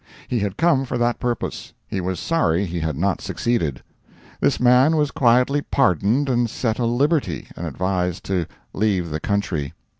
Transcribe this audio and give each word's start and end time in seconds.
He 0.27 0.39
had 0.39 0.57
come 0.57 0.83
for 0.83 0.97
that 0.97 1.19
purpose; 1.19 1.73
he 1.87 2.01
was 2.01 2.19
sorry 2.19 2.63
it 2.63 2.81
had 2.81 2.97
not 2.97 3.21
succeeded. 3.21 3.83
This 4.39 4.59
man 4.59 4.95
was 4.97 5.11
quietly 5.11 5.61
pardoned 5.61 6.27
and 6.27 6.49
set 6.49 6.79
a 6.79 6.85
liberty, 6.85 7.49
and 7.55 7.67
advised 7.67 8.23
to 8.23 8.47
leave 8.73 9.11
the 9.11 9.19
country. 9.19 9.75